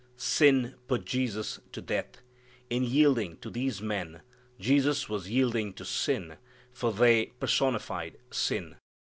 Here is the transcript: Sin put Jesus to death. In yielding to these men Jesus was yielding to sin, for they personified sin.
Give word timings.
Sin 0.17 0.73
put 0.87 1.05
Jesus 1.05 1.59
to 1.73 1.79
death. 1.79 2.23
In 2.71 2.83
yielding 2.83 3.37
to 3.37 3.51
these 3.51 3.83
men 3.83 4.21
Jesus 4.59 5.07
was 5.07 5.29
yielding 5.29 5.73
to 5.75 5.85
sin, 5.85 6.37
for 6.73 6.91
they 6.91 7.27
personified 7.39 8.17
sin. 8.31 8.77